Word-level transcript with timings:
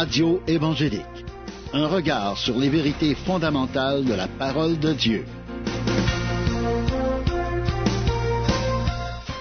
Radio 0.00 0.40
évangélique. 0.46 1.24
Un 1.72 1.88
regard 1.88 2.38
sur 2.38 2.56
les 2.56 2.68
vérités 2.68 3.16
fondamentales 3.16 4.04
de 4.04 4.14
la 4.14 4.28
parole 4.28 4.78
de 4.78 4.92
Dieu. 4.92 5.24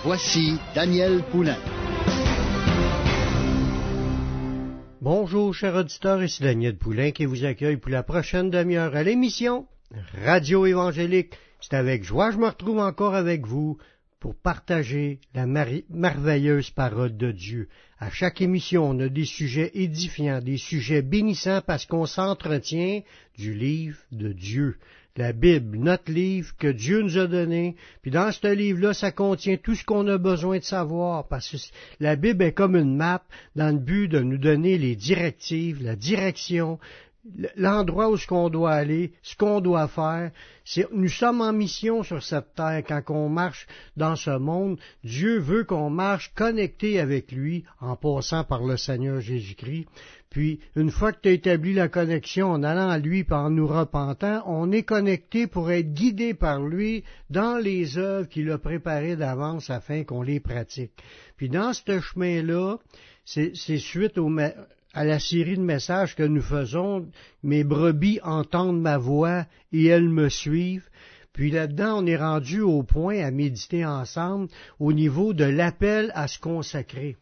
Voici 0.04 0.58
Daniel 0.74 1.22
Poulain. 1.30 1.60
Bonjour, 5.00 5.54
chers 5.54 5.76
auditeurs, 5.76 6.24
ici 6.24 6.42
Daniel 6.42 6.76
Poulain 6.76 7.12
qui 7.12 7.26
vous 7.26 7.46
accueille 7.46 7.78
pour 7.78 7.92
la 7.92 8.02
prochaine 8.02 8.50
demi-heure 8.50 8.96
à 8.96 9.04
l'émission 9.04 9.68
Radio 10.26 10.66
évangélique. 10.66 11.36
C'est 11.62 11.76
avec 11.76 12.04
joie 12.04 12.30
que 12.30 12.34
je 12.34 12.40
me 12.40 12.48
retrouve 12.48 12.80
encore 12.80 13.14
avec 13.14 13.46
vous 13.46 13.78
pour 14.20 14.36
partager 14.36 15.20
la 15.34 15.46
merveilleuse 15.46 16.72
parole 16.72 17.16
de 17.18 17.32
Dieu. 17.32 17.68
À 18.00 18.10
chaque 18.10 18.42
émission, 18.42 18.90
on 18.90 19.00
a 19.00 19.10
des 19.10 19.26
sujets 19.26 19.72
édifiants, 19.76 20.42
des 20.42 20.58
sujets 20.58 21.02
bénissants 21.02 21.62
parce 21.66 21.86
qu'on 21.86 22.06
s'entretient 22.06 23.02
du 23.38 23.54
livre 23.54 23.98
de 24.12 24.34
Dieu. 24.34 24.78
La 25.16 25.34
Bible, 25.34 25.80
notre 25.80 26.12
livre 26.12 26.56
que 26.60 26.68
Dieu 26.68 27.02
nous 27.02 27.18
a 27.18 27.26
donné. 27.26 27.76
Puis 28.04 28.12
dans 28.12 28.32
ce 28.32 28.54
livre-là, 28.54 28.94
ça 28.94 29.12
contient 29.12 29.58
tout 29.58 29.74
ce 29.74 29.84
qu'on 29.84 30.08
a 30.08 30.20
besoin 30.20 30.60
de 30.60 30.64
savoir 30.64 31.28
parce 31.28 31.50
que 31.50 31.58
la 32.00 32.16
Bible 32.16 32.44
est 32.44 32.52
comme 32.54 32.76
une 32.76 32.96
map 32.96 33.24
dans 33.56 33.74
le 33.74 33.80
but 33.80 34.08
de 34.08 34.20
nous 34.20 34.38
donner 34.38 34.78
les 34.78 34.96
directives, 34.96 35.84
la 35.84 35.96
direction, 35.96 36.78
l'endroit 37.56 38.10
où 38.10 38.18
ce 38.18 38.28
qu'on 38.28 38.50
doit 38.50 38.74
aller, 38.74 39.14
ce 39.22 39.36
qu'on 39.36 39.62
doit 39.62 39.88
faire. 39.88 40.32
Nous 40.92 41.10
sommes 41.10 41.42
en 41.42 41.54
mission 41.54 42.04
sur 42.04 42.22
cette 42.22 42.56
terre 42.56 42.84
quand 42.88 43.02
on 43.10 43.30
marche 43.30 43.68
dans 43.96 44.16
ce 44.16 44.38
monde. 44.38 44.80
Dieu 45.04 45.40
veut 45.40 45.64
qu'on 45.64 45.90
marche 45.90 46.32
connecté 46.36 47.00
avec 47.00 47.32
lui 47.32 47.64
en 47.80 47.96
passant 47.96 48.44
par 48.44 48.64
le 48.64 48.78
Seigneur 48.78 49.22
Jésus-Christ. 49.22 49.88
Puis, 50.30 50.60
une 50.76 50.92
fois 50.92 51.14
que 51.14 51.22
tu 51.22 51.30
as 51.30 51.34
établi 51.34 51.74
la 51.74 51.88
connexion 51.88 52.52
en 52.52 52.62
allant 52.62 52.90
à 52.90 53.00
lui 53.00 53.24
par 53.24 53.50
nous 53.50 53.66
repentant, 53.66 54.44
on 54.46 54.72
est 54.72 54.84
connecté 54.84 55.48
pour 55.48 55.72
être 55.72 55.94
guidé 55.94 56.34
par 56.34 56.62
lui 56.62 57.04
dans 57.30 57.58
les 57.58 57.98
œuvres 57.98 58.28
qu'il 58.28 58.52
a 58.52 58.58
préparées 58.58 59.16
d'avance 59.16 59.70
afin 59.70 60.04
qu'on 60.04 60.22
les 60.22 60.42
pratique. 60.42 60.92
Puis 61.38 61.50
dans 61.50 61.72
ce 61.74 62.02
chemin-là, 62.02 62.78
c'est 63.24 63.78
suite 63.78 64.18
au, 64.18 64.30
à 64.98 65.04
la 65.04 65.20
série 65.20 65.58
de 65.58 65.62
messages 65.62 66.16
que 66.16 66.24
nous 66.24 66.42
faisons, 66.42 67.06
mes 67.44 67.64
brebis 67.64 68.20
entendent 68.24 68.82
ma 68.82 68.98
voix 68.98 69.46
et 69.72 69.86
elles 69.86 70.10
me 70.10 70.28
suivent. 70.28 70.90
Puis 71.34 71.52
là-dedans, 71.52 72.02
on 72.02 72.08
est 72.08 72.18
rendu 72.18 72.62
au 72.62 72.82
point 72.82 73.20
à 73.20 73.30
méditer 73.30 73.86
ensemble 73.86 74.48
au 74.80 74.94
niveau 74.94 75.36
de 75.36 75.44
l'appel 75.44 76.12
à 76.16 76.28
se 76.28 76.40
consacrer. 76.40 77.16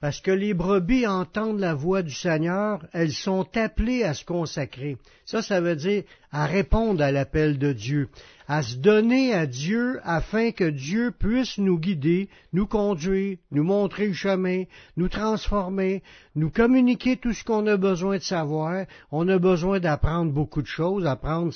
Parce 0.00 0.20
que 0.20 0.30
les 0.30 0.54
brebis 0.54 1.08
entendent 1.08 1.58
la 1.58 1.74
voix 1.74 2.02
du 2.02 2.14
Seigneur, 2.14 2.86
elles 2.92 3.12
sont 3.12 3.44
appelées 3.56 4.04
à 4.04 4.14
se 4.14 4.24
consacrer. 4.24 4.96
Ça, 5.24 5.42
ça 5.42 5.60
veut 5.60 5.74
dire 5.74 6.04
à 6.32 6.46
répondre 6.46 7.02
à 7.02 7.10
l'appel 7.10 7.58
de 7.58 7.72
Dieu 7.72 8.08
à 8.48 8.62
se 8.62 8.76
donner 8.76 9.34
à 9.34 9.46
Dieu 9.46 10.00
afin 10.04 10.52
que 10.52 10.68
Dieu 10.68 11.10
puisse 11.10 11.58
nous 11.58 11.78
guider, 11.78 12.28
nous 12.52 12.66
conduire, 12.66 13.38
nous 13.50 13.64
montrer 13.64 14.06
le 14.06 14.12
chemin, 14.12 14.64
nous 14.96 15.08
transformer, 15.08 16.02
nous 16.36 16.50
communiquer 16.50 17.16
tout 17.16 17.32
ce 17.32 17.42
qu'on 17.42 17.66
a 17.66 17.76
besoin 17.76 18.18
de 18.18 18.22
savoir. 18.22 18.86
On 19.10 19.28
a 19.28 19.38
besoin 19.38 19.80
d'apprendre 19.80 20.32
beaucoup 20.32 20.62
de 20.62 20.68
choses, 20.68 21.06
apprendre 21.06 21.52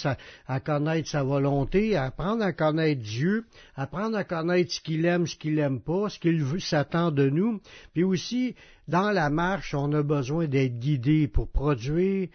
à 0.48 0.60
connaître 0.60 1.08
sa 1.08 1.22
volonté, 1.22 1.96
apprendre 1.96 2.42
à 2.42 2.52
connaître 2.52 3.02
Dieu, 3.02 3.44
apprendre 3.76 4.16
à 4.16 4.24
connaître 4.24 4.72
ce 4.72 4.80
qu'il 4.80 5.04
aime, 5.04 5.26
ce 5.26 5.36
qu'il 5.36 5.54
n'aime 5.54 5.80
pas, 5.80 6.08
ce 6.08 6.18
qu'il 6.18 6.44
s'attend 6.60 7.12
de 7.12 7.30
nous. 7.30 7.60
Puis 7.92 8.02
aussi, 8.02 8.56
dans 8.88 9.12
la 9.12 9.30
marche, 9.30 9.74
on 9.74 9.92
a 9.92 10.02
besoin 10.02 10.46
d'être 10.46 10.80
guidé 10.80 11.28
pour 11.28 11.48
produire 11.48 12.28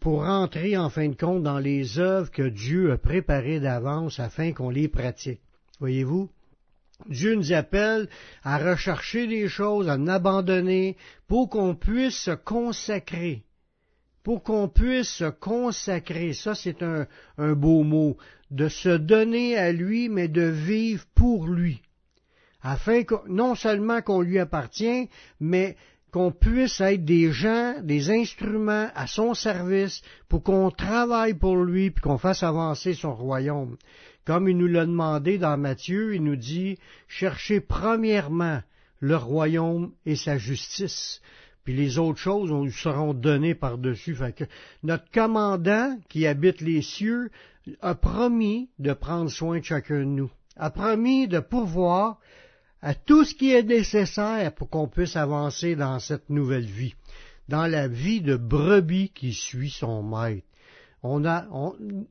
pour 0.00 0.24
rentrer 0.24 0.76
en 0.76 0.88
fin 0.90 1.08
de 1.08 1.14
compte 1.14 1.42
dans 1.42 1.58
les 1.58 1.98
œuvres 1.98 2.30
que 2.30 2.48
Dieu 2.48 2.92
a 2.92 2.98
préparées 2.98 3.60
d'avance 3.60 4.18
afin 4.18 4.52
qu'on 4.52 4.70
les 4.70 4.88
pratique. 4.88 5.40
Voyez-vous? 5.78 6.30
Dieu 7.08 7.34
nous 7.34 7.52
appelle 7.52 8.08
à 8.42 8.58
rechercher 8.58 9.26
des 9.26 9.48
choses, 9.48 9.88
à 9.88 9.94
en 9.94 10.06
abandonner, 10.06 10.96
pour 11.28 11.50
qu'on 11.50 11.74
puisse 11.74 12.16
se 12.16 12.30
consacrer. 12.30 13.42
Pour 14.22 14.42
qu'on 14.42 14.68
puisse 14.68 15.10
se 15.10 15.28
consacrer. 15.28 16.32
Ça, 16.32 16.54
c'est 16.54 16.82
un, 16.82 17.06
un 17.36 17.52
beau 17.52 17.82
mot. 17.82 18.16
De 18.50 18.68
se 18.68 18.96
donner 18.96 19.56
à 19.56 19.72
lui, 19.72 20.08
mais 20.08 20.28
de 20.28 20.42
vivre 20.42 21.04
pour 21.14 21.46
lui. 21.46 21.82
Afin 22.62 23.04
que, 23.04 23.14
non 23.28 23.54
seulement 23.54 24.02
qu'on 24.02 24.22
lui 24.22 24.38
appartient, 24.38 25.08
mais 25.38 25.76
qu'on 26.16 26.32
puisse 26.32 26.80
être 26.80 27.04
des 27.04 27.30
gens, 27.30 27.74
des 27.82 28.08
instruments 28.08 28.88
à 28.94 29.06
son 29.06 29.34
service 29.34 30.00
pour 30.30 30.42
qu'on 30.42 30.70
travaille 30.70 31.34
pour 31.34 31.56
lui 31.56 31.90
puis 31.90 32.00
qu'on 32.00 32.16
fasse 32.16 32.42
avancer 32.42 32.94
son 32.94 33.14
royaume. 33.14 33.76
Comme 34.24 34.48
il 34.48 34.56
nous 34.56 34.66
l'a 34.66 34.86
demandé 34.86 35.36
dans 35.36 35.58
Matthieu, 35.58 36.14
il 36.14 36.24
nous 36.24 36.36
dit 36.36 36.78
cherchez 37.06 37.60
premièrement 37.60 38.62
le 39.00 39.14
royaume 39.14 39.92
et 40.06 40.16
sa 40.16 40.38
justice. 40.38 41.20
Puis 41.64 41.74
les 41.74 41.98
autres 41.98 42.18
choses 42.18 42.50
nous 42.50 42.70
seront 42.70 43.12
données 43.12 43.54
par-dessus. 43.54 44.16
notre 44.84 45.10
commandant 45.10 45.98
qui 46.08 46.26
habite 46.26 46.62
les 46.62 46.80
cieux 46.80 47.28
a 47.82 47.94
promis 47.94 48.70
de 48.78 48.94
prendre 48.94 49.30
soin 49.30 49.58
de 49.58 49.64
chacun 49.64 49.98
de 49.98 50.04
nous, 50.04 50.30
a 50.56 50.70
promis 50.70 51.28
de 51.28 51.40
pourvoir 51.40 52.20
à 52.82 52.94
tout 52.94 53.24
ce 53.24 53.34
qui 53.34 53.52
est 53.52 53.62
nécessaire 53.62 54.54
pour 54.54 54.68
qu'on 54.68 54.88
puisse 54.88 55.16
avancer 55.16 55.76
dans 55.76 55.98
cette 55.98 56.30
nouvelle 56.30 56.66
vie, 56.66 56.94
dans 57.48 57.66
la 57.66 57.88
vie 57.88 58.20
de 58.20 58.36
brebis 58.36 59.10
qui 59.10 59.32
suit 59.32 59.70
son 59.70 60.02
maître. 60.02 60.46
On 61.02 61.24
a, 61.24 61.46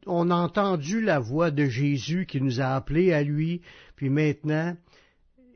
on, 0.06 0.32
a 0.32 0.36
entendu 0.36 1.02
la 1.02 1.20
voix 1.20 1.52
de 1.52 1.66
Jésus 1.66 2.26
qui 2.26 2.40
nous 2.40 2.62
a 2.62 2.76
appelés 2.76 3.14
à 3.14 3.24
lui, 3.24 3.62
puis 3.96 4.10
maintenant, 4.10 4.76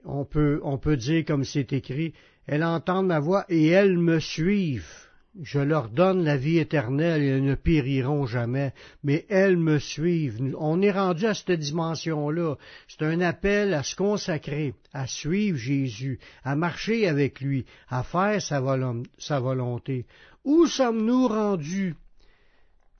on 0.03 0.25
peut, 0.25 0.59
on 0.63 0.77
peut 0.77 0.97
dire 0.97 1.23
comme 1.25 1.43
c'est 1.43 1.71
écrit, 1.71 2.13
elles 2.47 2.63
entendent 2.63 3.07
ma 3.07 3.19
voix 3.19 3.45
et 3.47 3.67
elles 3.67 3.97
me 3.97 4.19
suivent 4.19 5.08
je 5.41 5.59
leur 5.59 5.89
donne 5.89 6.23
la 6.23 6.37
vie 6.37 6.57
éternelle 6.57 7.21
et 7.21 7.27
elles 7.27 7.43
ne 7.43 7.55
périront 7.55 8.25
jamais, 8.25 8.73
mais 9.03 9.25
elles 9.29 9.57
me 9.57 9.79
suivent. 9.79 10.55
On 10.57 10.81
est 10.81 10.91
rendu 10.91 11.25
à 11.25 11.33
cette 11.33 11.51
dimension-là. 11.51 12.55
C'est 12.87 13.03
un 13.05 13.21
appel 13.21 13.73
à 13.73 13.83
se 13.83 13.95
consacrer, 13.95 14.73
à 14.93 15.07
suivre 15.07 15.57
Jésus, 15.57 16.19
à 16.43 16.55
marcher 16.55 17.07
avec 17.07 17.41
lui, 17.41 17.65
à 17.89 18.03
faire 18.03 18.41
sa, 18.41 18.59
volonté. 18.59 20.05
Où 20.43 20.65
sommes-nous 20.65 21.27
rendus? 21.27 21.95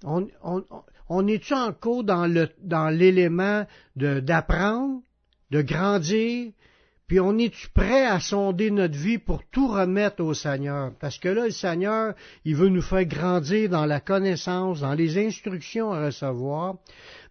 On, 0.04 0.28
on, 1.10 1.28
est-tu 1.28 1.54
encore 1.54 2.04
dans 2.04 2.90
l'élément 2.90 3.66
d'apprendre, 3.96 5.02
de 5.52 5.62
grandir, 5.62 6.52
puis 7.10 7.20
on 7.20 7.40
est 7.40 7.52
prêt 7.74 8.06
à 8.06 8.20
sonder 8.20 8.70
notre 8.70 8.96
vie 8.96 9.18
pour 9.18 9.42
tout 9.52 9.68
remettre 9.68 10.24
au 10.24 10.36
Seigneur? 10.36 10.94
Parce 11.00 11.18
que 11.18 11.28
là, 11.28 11.46
le 11.46 11.52
Seigneur, 11.52 12.14
il 12.46 12.56
veut 12.56 12.70
nous 12.70 12.84
faire 12.84 13.04
grandir 13.06 13.68
dans 13.68 13.88
la 13.88 14.00
connaissance, 14.00 14.82
dans 14.82 14.94
les 14.94 15.18
instructions 15.18 15.92
à 15.92 16.06
recevoir, 16.06 16.76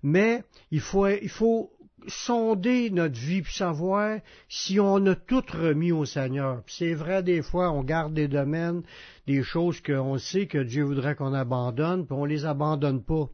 mais 0.03 0.43
il 0.73 0.81
faut, 0.81 1.07
il 1.07 1.29
faut 1.29 1.71
sonder 2.09 2.91
notre 2.91 3.17
vie 3.21 3.43
pour 3.43 3.53
savoir 3.53 4.19
si 4.49 4.81
on 4.81 5.07
a 5.07 5.15
tout 5.15 5.45
remis 5.49 5.93
au 5.93 6.05
Seigneur. 6.05 6.65
C'est 6.67 6.95
vrai, 6.95 7.23
des 7.23 7.41
fois, 7.41 7.71
on 7.71 7.85
garde 7.85 8.15
des 8.15 8.27
domaines, 8.27 8.83
des 9.29 9.45
choses 9.45 9.81
qu'on 9.81 10.19
sait 10.19 10.49
que 10.49 10.59
Dieu 10.59 10.83
voudrait 10.83 11.15
qu'on 11.15 11.35
abandonne, 11.35 12.05
puis 12.05 12.17
on 12.19 12.25
les 12.25 12.47
abandonne 12.47 13.05
pas. 13.05 13.29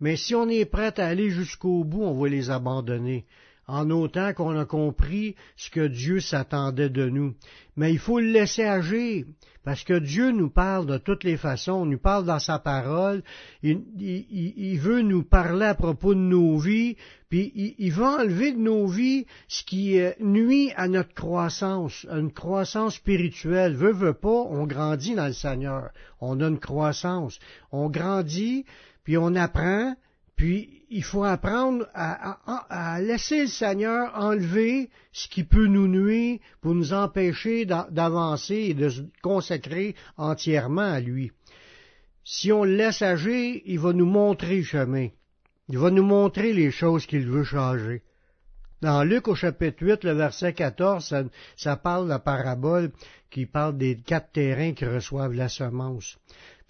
Mais 0.00 0.16
si 0.16 0.34
on 0.34 0.48
est 0.48 0.64
prêt 0.64 0.98
à 0.98 1.06
aller 1.06 1.30
jusqu'au 1.30 1.84
bout, 1.84 2.02
on 2.02 2.20
va 2.20 2.28
les 2.28 2.50
abandonner 2.50 3.24
en 3.66 3.90
autant 3.90 4.32
qu'on 4.32 4.58
a 4.58 4.64
compris 4.64 5.34
ce 5.56 5.70
que 5.70 5.86
Dieu 5.86 6.20
s'attendait 6.20 6.90
de 6.90 7.08
nous. 7.08 7.34
Mais 7.76 7.92
il 7.92 7.98
faut 7.98 8.18
le 8.18 8.26
laisser 8.26 8.64
agir, 8.64 9.24
parce 9.64 9.84
que 9.84 9.98
Dieu 9.98 10.30
nous 10.32 10.50
parle 10.50 10.86
de 10.86 10.98
toutes 10.98 11.24
les 11.24 11.36
façons, 11.36 11.84
il 11.86 11.92
nous 11.92 11.98
parle 11.98 12.24
dans 12.24 12.38
sa 12.38 12.58
parole, 12.58 13.22
il, 13.62 14.78
veut 14.78 15.02
nous 15.02 15.22
parler 15.22 15.66
à 15.66 15.74
propos 15.74 16.14
de 16.14 16.20
nos 16.20 16.58
vies, 16.58 16.96
puis 17.28 17.52
il, 17.54 17.74
il, 17.78 17.92
veut 17.92 18.04
enlever 18.04 18.52
de 18.52 18.58
nos 18.58 18.86
vies 18.86 19.26
ce 19.48 19.62
qui 19.62 19.98
euh, 20.00 20.12
nuit 20.20 20.72
à 20.76 20.88
notre 20.88 21.14
croissance, 21.14 22.06
à 22.10 22.18
une 22.18 22.32
croissance 22.32 22.96
spirituelle. 22.96 23.74
Veut, 23.74 23.92
veut 23.92 24.12
pas, 24.12 24.28
on 24.28 24.66
grandit 24.66 25.14
dans 25.14 25.28
le 25.28 25.32
Seigneur, 25.32 25.90
on 26.20 26.40
a 26.40 26.48
une 26.48 26.58
croissance, 26.58 27.38
on 27.70 27.88
grandit, 27.88 28.66
puis 29.04 29.16
on 29.16 29.34
apprend, 29.34 29.94
puis, 30.36 30.82
il 30.90 31.04
faut 31.04 31.24
apprendre 31.24 31.86
à, 31.94 32.98
laisser 33.00 33.42
le 33.42 33.46
Seigneur 33.46 34.12
enlever 34.14 34.90
ce 35.12 35.26
qui 35.28 35.42
peut 35.44 35.66
nous 35.66 35.88
nuire 35.88 36.38
pour 36.60 36.74
nous 36.74 36.92
empêcher 36.92 37.64
d'avancer 37.64 38.56
et 38.56 38.74
de 38.74 38.90
se 38.90 39.00
consacrer 39.22 39.94
entièrement 40.18 40.82
à 40.82 41.00
lui. 41.00 41.32
Si 42.24 42.52
on 42.52 42.64
le 42.64 42.76
laisse 42.76 43.02
agir, 43.02 43.60
il 43.64 43.78
va 43.78 43.92
nous 43.92 44.06
montrer 44.06 44.58
le 44.58 44.64
chemin. 44.64 45.08
Il 45.68 45.78
va 45.78 45.90
nous 45.90 46.04
montrer 46.04 46.52
les 46.52 46.70
choses 46.70 47.06
qu'il 47.06 47.26
veut 47.26 47.44
changer. 47.44 48.02
Dans 48.82 49.04
Luc 49.04 49.28
au 49.28 49.34
chapitre 49.34 49.86
8, 49.86 50.04
le 50.04 50.12
verset 50.12 50.52
14, 50.52 51.06
ça, 51.06 51.22
ça 51.56 51.76
parle 51.76 52.04
de 52.04 52.10
la 52.10 52.18
parabole 52.18 52.90
qui 53.30 53.46
parle 53.46 53.78
des 53.78 53.96
quatre 53.96 54.32
terrains 54.32 54.74
qui 54.74 54.84
reçoivent 54.84 55.32
la 55.32 55.48
semence. 55.48 56.18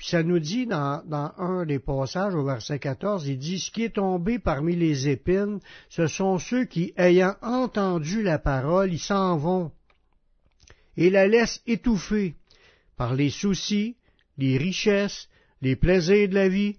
Puis 0.02 0.08
ça 0.10 0.24
nous 0.24 0.40
dit 0.40 0.66
dans, 0.66 1.00
un 1.38 1.64
des 1.64 1.78
passages 1.78 2.34
au 2.34 2.44
verset 2.44 2.80
14, 2.80 3.28
il 3.28 3.38
dit, 3.38 3.60
Ce 3.60 3.70
qui 3.70 3.84
est 3.84 3.94
tombé 3.94 4.40
parmi 4.40 4.74
les 4.74 5.08
épines, 5.08 5.60
ce 5.88 6.08
sont 6.08 6.40
ceux 6.40 6.64
qui, 6.64 6.92
ayant 6.96 7.36
entendu 7.40 8.20
la 8.20 8.40
parole, 8.40 8.92
ils 8.92 8.98
s'en 8.98 9.36
vont 9.36 9.70
et 10.96 11.08
la 11.08 11.28
laissent 11.28 11.62
étouffer 11.68 12.34
par 12.96 13.14
les 13.14 13.30
soucis, 13.30 13.96
les 14.38 14.58
richesses, 14.58 15.28
les 15.60 15.76
plaisirs 15.76 16.30
de 16.30 16.34
la 16.34 16.48
vie, 16.48 16.78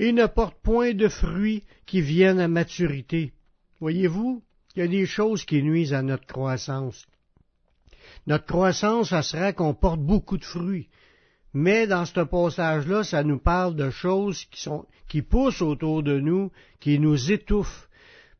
et 0.00 0.10
ne 0.10 0.26
portent 0.26 0.60
point 0.60 0.94
de 0.94 1.06
fruits 1.06 1.62
qui 1.86 2.00
viennent 2.00 2.40
à 2.40 2.48
maturité. 2.48 3.34
Voyez-vous, 3.78 4.42
il 4.74 4.80
y 4.80 4.82
a 4.82 4.88
des 4.88 5.06
choses 5.06 5.44
qui 5.44 5.62
nuisent 5.62 5.94
à 5.94 6.02
notre 6.02 6.26
croissance. 6.26 7.06
Notre 8.26 8.46
croissance, 8.46 9.10
ça 9.10 9.22
serait 9.22 9.54
qu'on 9.54 9.74
porte 9.74 10.00
beaucoup 10.00 10.38
de 10.38 10.44
fruits. 10.44 10.88
Mais 11.54 11.86
dans 11.86 12.04
ce 12.04 12.20
passage-là, 12.20 13.04
ça 13.04 13.22
nous 13.22 13.38
parle 13.38 13.76
de 13.76 13.88
choses 13.90 14.44
qui, 15.08 15.22
poussent 15.22 15.62
autour 15.62 16.02
de 16.02 16.18
nous, 16.18 16.50
qui 16.80 16.98
nous 16.98 17.30
étouffent, 17.30 17.88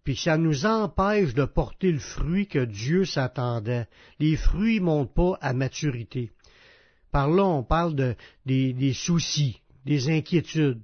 puis 0.03 0.17
ça 0.17 0.37
nous 0.37 0.67
empêche 0.67 1.33
de 1.33 1.45
porter 1.45 1.93
le 1.93 2.01
fruit 2.01 2.49
que 2.49 2.65
Dieu 2.65 3.05
s'attendait. 3.05 3.87
Les 4.19 4.37
fruits 4.37 4.81
montent 4.81 5.15
pas 5.15 5.39
à 5.41 5.53
maturité. 5.53 6.33
Par 7.13 7.31
là, 7.31 7.45
on 7.45 7.63
parle 7.63 7.95
de, 7.95 8.17
des 8.45 8.93
soucis, 8.93 9.61
des 9.87 10.11
inquiétudes, 10.11 10.83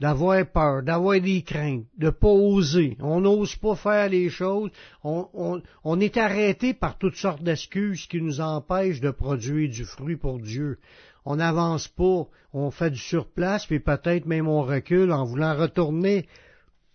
d'avoir 0.00 0.44
peur, 0.50 0.82
d'avoir 0.82 1.20
des 1.20 1.42
craintes, 1.42 1.84
de 1.98 2.10
pas 2.10 2.28
oser. 2.28 2.96
On 3.00 3.20
n'ose 3.20 3.54
pas 3.56 3.76
faire 3.76 4.08
les 4.08 4.30
choses. 4.30 4.70
On 5.04 6.00
est 6.00 6.16
arrêté 6.16 6.72
par 6.74 6.98
toutes 6.98 7.16
sortes 7.16 7.42
d'excuses 7.42 8.06
qui 8.06 8.20
nous 8.20 8.40
empêchent 8.40 9.00
de 9.00 9.10
produire 9.10 9.70
du 9.70 9.84
fruit 9.84 10.16
pour 10.16 10.40
Dieu. 10.40 10.78
On 11.26 11.36
n'avance 11.36 11.88
pas, 11.88 12.26
on 12.52 12.70
fait 12.70 12.90
du 12.90 12.98
surplace, 12.98 13.66
puis 13.66 13.80
peut-être 13.80 14.26
même 14.26 14.46
on 14.46 14.62
recule 14.62 15.10
en 15.10 15.24
voulant 15.24 15.56
retourner 15.56 16.26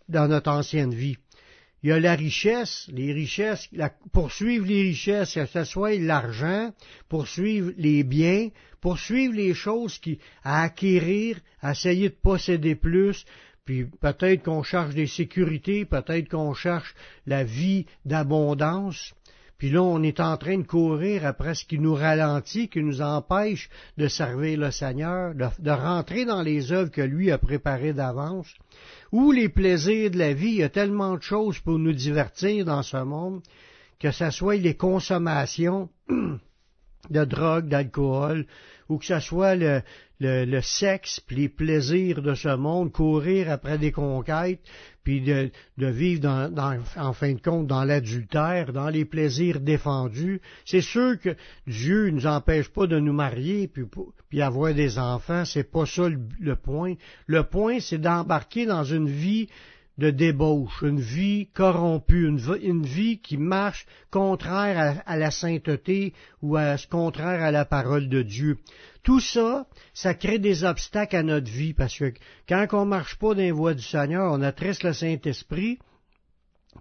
dans 0.08 0.28
notre 0.28 0.50
ancienne 0.50 0.94
vie. 0.94 1.18
Il 1.84 1.90
y 1.90 1.94
a 1.94 2.00
la 2.00 2.16
richesse, 2.16 2.88
les 2.94 3.12
richesses, 3.12 3.68
poursuivre 4.14 4.66
les 4.66 4.84
richesses, 4.84 5.34
que 5.34 5.46
ce 5.46 5.64
soit 5.66 5.96
l'argent, 5.98 6.72
poursuivre 7.10 7.72
les 7.78 8.04
biens, 8.04 8.50
poursuivre 8.80 9.34
les 9.34 9.54
choses 9.54 9.98
qui, 9.98 10.20
à 10.44 10.62
acquérir, 10.64 11.40
essayer 11.64 12.10
de 12.10 12.16
posséder 12.16 12.76
plus, 12.76 13.26
puis 13.66 13.86
peut-être 13.86 14.44
qu'on 14.44 14.64
cherche 14.64 14.94
des 14.96 15.08
sécurités, 15.08 15.86
peut-être 15.86 16.30
qu'on 16.30 16.54
cherche 16.54 16.96
la 17.26 17.44
vie 17.44 17.86
d'abondance. 18.06 19.14
Puis 19.62 19.70
là, 19.70 19.84
on 19.84 20.02
est 20.02 20.20
en 20.20 20.38
train 20.38 20.58
de 20.58 20.66
courir 20.66 21.24
après 21.24 21.54
ce 21.54 21.66
qui 21.66 21.78
nous 21.78 21.94
ralentit, 21.94 22.68
qui 22.68 22.82
nous 22.82 23.00
empêche 23.04 23.70
de 23.96 24.08
servir 24.08 24.58
le 24.58 24.72
Seigneur, 24.72 25.36
de, 25.36 25.70
rentrer 25.70 26.26
dans 26.26 26.42
les 26.42 26.72
œuvres 26.72 26.90
que 26.90 27.02
lui 27.02 27.30
a 27.30 27.38
préparées 27.38 27.94
d'avance. 27.94 28.52
Ou 29.12 29.32
les 29.32 29.50
plaisirs 29.50 30.10
de 30.10 30.18
la 30.18 30.34
vie, 30.34 30.48
il 30.48 30.56
y 30.56 30.64
a 30.64 30.70
tellement 30.70 31.16
de 31.16 31.22
choses 31.22 31.60
pour 31.60 31.78
nous 31.78 31.94
divertir 31.94 32.66
dans 32.66 32.82
ce 32.82 32.98
monde, 32.98 33.44
que 34.00 34.10
ce 34.10 34.32
soit 34.32 34.56
les 34.56 34.74
consommations 34.74 35.90
de 37.10 37.26
drogue, 37.26 37.68
d'alcool, 37.68 38.46
ou 38.90 38.98
que 38.98 39.06
ce 39.06 39.20
soit 39.20 39.56
le, 39.56 39.82
le, 40.20 40.62
sexe, 40.62 41.20
puis 41.20 41.36
les 41.36 41.50
plaisirs 41.50 42.22
de 42.22 42.36
ce 42.36 42.56
monde, 42.56 42.92
courir 42.92 43.50
après 43.50 43.78
des 43.78 43.92
conquêtes, 43.92 44.62
puis 45.04 45.22
de, 45.22 45.50
de 45.78 45.88
vivre 45.88 46.22
dans, 46.22 46.80
en 46.98 47.14
fin 47.14 47.34
de 47.34 47.42
compte 47.42 47.68
dans 47.68 47.84
l'adultère, 47.84 48.72
dans 48.74 48.90
les 48.90 49.06
plaisirs 49.06 49.60
défendus. 49.60 50.42
C'est 50.66 50.82
sûr 50.82 51.20
que 51.20 51.36
Dieu 51.66 52.08
ne 52.08 52.12
nous 52.12 52.28
empêche 52.28 52.70
pas 52.70 52.86
de 52.86 53.00
nous 53.00 53.14
marier 53.14 53.68
puis, 53.68 53.84
puis 54.30 54.42
avoir 54.42 54.74
des 54.74 55.00
enfants, 55.00 55.46
c'est 55.46 55.72
pas 55.72 55.86
ça 55.86 56.08
le 56.08 56.56
point. 56.56 56.96
Le 57.26 57.44
point, 57.44 57.80
c'est 57.80 57.98
d'embarquer 57.98 58.66
dans 58.66 58.84
une 58.84 59.10
vie 59.10 59.48
de 60.02 60.10
débauche, 60.10 60.82
une 60.82 61.00
vie 61.00 61.48
corrompue, 61.54 62.28
une, 62.28 62.84
vie 62.84 63.20
qui 63.20 63.38
marche 63.38 63.86
contraire 64.10 65.04
à, 65.06 65.16
la 65.16 65.30
sainteté 65.30 66.14
ou 66.42 66.58
à, 66.58 66.76
contraire 66.90 67.44
à 67.44 67.52
la 67.52 67.66
parole 67.66 68.10
de 68.10 68.24
Dieu. 68.24 68.58
Tout 69.04 69.20
ça, 69.20 69.68
ça 69.94 70.16
crée 70.16 70.40
des 70.40 70.64
obstacles 70.64 71.18
à 71.18 71.24
notre 71.24 71.52
vie 71.52 71.74
parce 71.74 71.96
que 72.00 72.14
quand 72.50 72.66
on 72.74 72.86
marche 72.86 73.16
pas 73.20 73.36
dans 73.36 73.42
les 73.42 73.52
voies 73.52 73.76
du 73.76 73.84
Seigneur, 73.84 74.34
on 74.34 74.42
attriste 74.42 74.82
le 74.82 74.94
Saint-Esprit, 74.94 75.78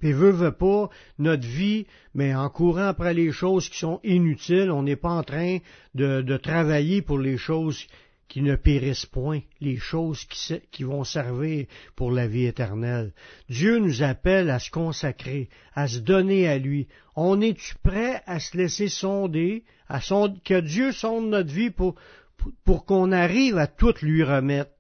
puis 0.01 0.13
veut, 0.13 0.31
veut 0.31 0.53
pas, 0.53 0.89
notre 1.19 1.47
vie, 1.47 1.87
mais 2.15 2.35
en 2.35 2.49
courant 2.49 2.87
après 2.87 3.13
les 3.13 3.33
choses 3.33 3.69
qui 3.69 3.79
sont 3.79 4.01
inutiles, 4.03 4.71
on 4.71 4.83
n'est 4.83 4.97
pas 4.97 5.11
en 5.11 5.25
train 5.25 5.59
de 5.95 6.37
travailler 6.39 7.03
pour 7.03 7.19
les 7.19 7.37
choses 7.37 7.87
qui 8.31 8.43
ne 8.43 8.55
périssent 8.55 9.07
point, 9.07 9.41
les 9.61 9.77
choses 9.77 10.25
qui, 10.71 10.85
vont 10.85 11.03
servir 11.03 11.67
pour 11.97 12.13
la 12.13 12.29
vie 12.29 12.47
éternelle. 12.47 13.13
Dieu 13.49 13.79
nous 13.79 14.05
appelle 14.05 14.51
à 14.51 14.61
se 14.61 14.71
consacrer, 14.71 15.49
à 15.75 15.89
se 15.89 15.99
donner 15.99 16.47
à 16.47 16.57
lui. 16.57 16.87
On 17.17 17.41
est-tu 17.41 17.75
prêt 17.83 18.23
à 18.27 18.39
se 18.39 18.57
laisser 18.57 18.87
sonder, 18.87 19.65
à 19.89 19.99
que 20.45 20.61
Dieu 20.61 20.93
sonde 20.93 21.29
notre 21.29 21.53
vie 21.53 21.71
pour, 21.71 21.97
pour, 22.65 22.87
qu'on 22.87 23.11
arrive 23.11 23.59
à 23.59 23.67
tout 23.67 23.95
lui 24.01 24.23
remettre? 24.23 24.71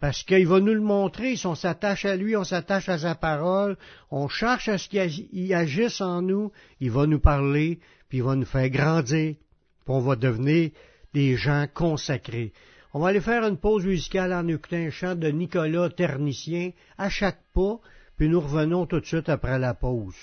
Parce 0.00 0.24
qu'il 0.24 0.48
va 0.48 0.58
nous 0.58 0.74
le 0.74 0.80
montrer, 0.80 1.36
si 1.36 1.46
on 1.46 1.54
s'attache 1.54 2.04
à 2.04 2.16
lui, 2.16 2.36
on 2.36 2.42
s'attache 2.42 2.88
à 2.88 2.98
sa 2.98 3.14
parole, 3.14 3.76
on 4.10 4.26
cherche 4.26 4.68
à 4.68 4.78
ce 4.78 4.88
qu'il 4.88 5.54
agisse 5.54 6.00
en 6.00 6.22
nous, 6.22 6.50
il 6.80 6.90
va 6.90 7.06
nous 7.06 7.20
parler, 7.20 7.78
puis 8.08 8.18
il 8.18 8.24
va 8.24 8.34
nous 8.34 8.44
faire 8.44 8.68
grandir, 8.68 9.34
puis 9.36 9.86
on 9.86 10.00
va 10.00 10.16
devenir 10.16 10.70
des 11.14 11.36
gens 11.36 11.66
consacrés. 11.72 12.52
On 12.92 12.98
va 12.98 13.08
aller 13.08 13.20
faire 13.20 13.44
une 13.44 13.56
pause 13.56 13.86
musicale 13.86 14.32
en 14.32 14.48
écoutant 14.48 14.90
chant 14.90 15.14
de 15.14 15.28
Nicolas 15.28 15.90
Ternicien 15.90 16.72
à 16.98 17.08
chaque 17.08 17.40
pas, 17.54 17.78
puis 18.16 18.28
nous 18.28 18.40
revenons 18.40 18.86
tout 18.86 18.98
de 18.98 19.06
suite 19.06 19.28
après 19.28 19.60
la 19.60 19.74
pause. 19.74 20.16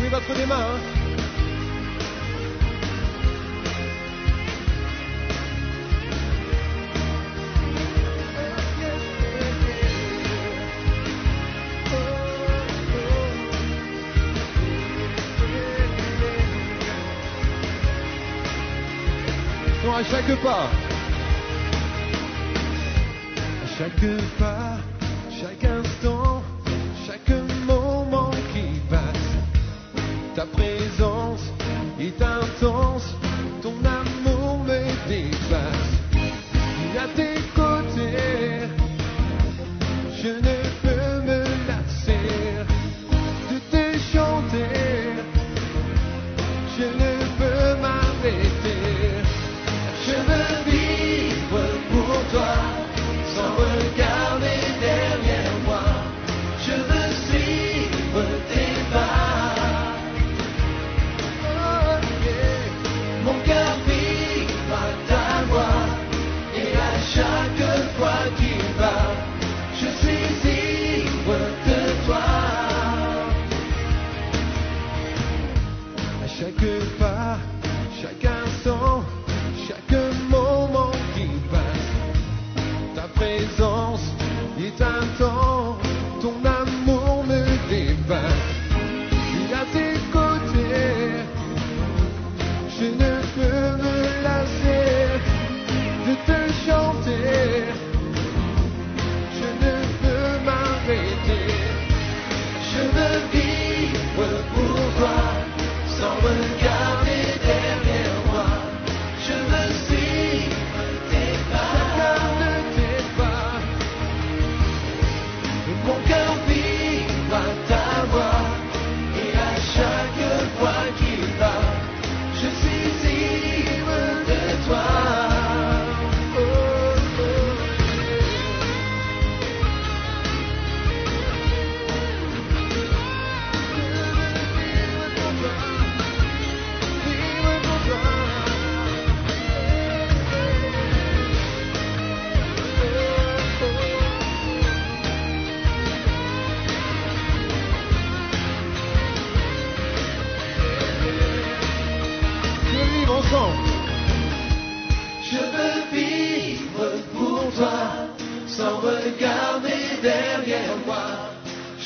Oui, 0.00 0.08
votre 0.08 0.34
des 0.34 0.46
à 19.94 20.02
chaque 20.02 20.34
pas. 20.42 20.68
À 23.62 23.66
chaque 23.78 24.06
pas, 24.38 24.76
chaque 25.30 25.64
instant, 25.64 26.42
chaque 27.06 27.30
moment 27.64 28.32
qui 28.52 28.80
passe. 28.90 29.30
Ta 30.34 30.46
présence 30.46 31.42
est 32.00 32.20
intense, 32.20 33.13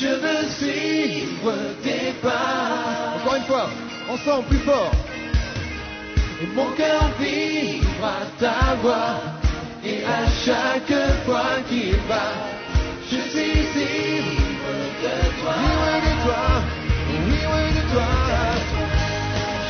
Je 0.01 0.07
veux 0.07 0.49
suivre 0.49 1.53
tes 1.83 2.13
pas. 2.23 3.17
Encore 3.17 3.35
une 3.35 3.43
fois, 3.43 3.69
ensemble, 4.09 4.47
plus 4.47 4.59
fort. 4.59 4.93
Et 6.41 6.47
mon 6.55 6.71
cœur 6.77 7.11
vivra 7.19 8.15
ta 8.39 8.77
voix. 8.81 9.19
Et 9.85 10.05
à 10.05 10.25
chaque 10.45 10.95
fois 11.27 11.51
qu'il 11.69 11.97
bat, 12.09 12.35
je 13.11 13.17
suis 13.31 13.59
ivre 13.75 14.77
de 15.03 15.15
toi. 15.41 15.55
Oui, 15.59 15.73
oui, 15.83 16.01
de 16.07 16.15
toi. 16.25 16.45
Oui, 17.11 17.41
oui, 17.53 17.65
de 17.79 17.93
toi. 17.93 18.11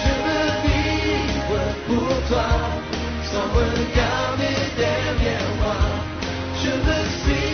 Je 0.03 0.13
veux 0.25 0.49
vivre 0.69 1.61
pour 1.87 2.29
toi, 2.29 2.49
sans 3.31 3.49
regarder 3.57 4.57
derrière 4.77 5.51
moi. 5.63 5.81
Je 6.63 6.69
veux 6.69 7.07
suivre 7.23 7.48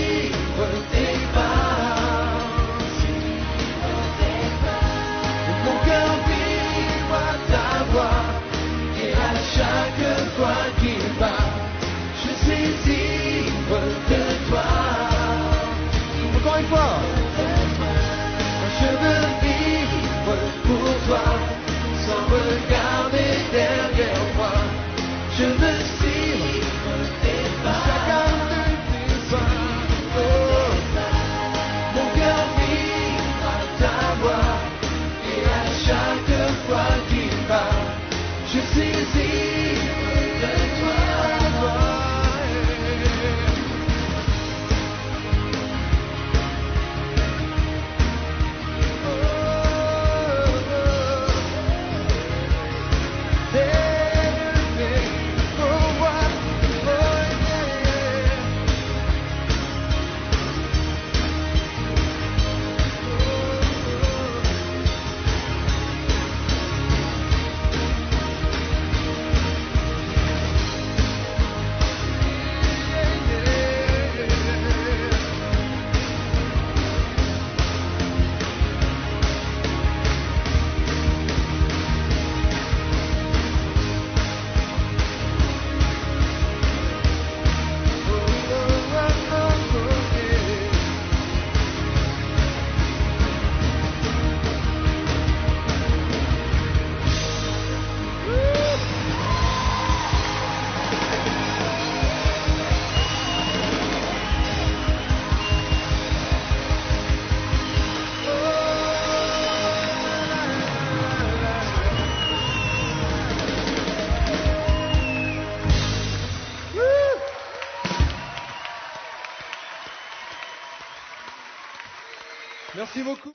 Merci 122.76 123.04
beaucoup. 123.04 123.32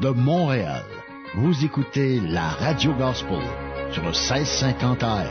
De 0.00 0.08
Montréal, 0.08 0.82
vous 1.34 1.64
écoutez 1.64 2.18
la 2.20 2.48
Radio 2.48 2.94
Gospel 2.94 3.38
sur 3.90 4.02
le 4.02 4.08
1650 4.08 5.02
AM. 5.02 5.26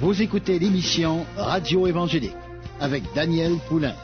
Vous 0.00 0.22
écoutez 0.22 0.60
l'émission 0.60 1.26
Radio 1.36 1.88
Évangélique 1.88 2.36
avec 2.80 3.02
Daniel 3.14 3.56
Poulain. 3.68 3.94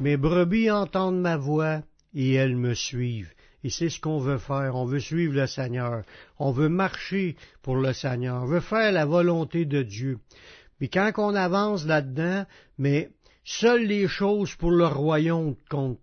Mes 0.00 0.16
brebis 0.16 0.70
entendent 0.70 1.20
ma 1.20 1.36
voix 1.36 1.82
et 2.14 2.34
elles 2.34 2.56
me 2.56 2.74
suivent. 2.74 3.32
Et 3.64 3.70
c'est 3.70 3.88
ce 3.88 4.00
qu'on 4.00 4.18
veut 4.18 4.38
faire. 4.38 4.76
On 4.76 4.84
veut 4.84 5.00
suivre 5.00 5.34
le 5.34 5.46
Seigneur. 5.46 6.04
On 6.38 6.52
veut 6.52 6.68
marcher 6.68 7.36
pour 7.62 7.76
le 7.76 7.92
Seigneur. 7.92 8.42
On 8.42 8.46
veut 8.46 8.60
faire 8.60 8.92
la 8.92 9.04
volonté 9.04 9.64
de 9.64 9.82
Dieu. 9.82 10.18
Mais 10.80 10.88
quand 10.88 11.10
on 11.18 11.34
avance 11.34 11.84
là-dedans, 11.84 12.46
mais 12.78 13.10
seules 13.44 13.86
les 13.86 14.06
choses 14.06 14.54
pour 14.54 14.70
le 14.70 14.86
royaume 14.86 15.56
comptent. 15.68 15.98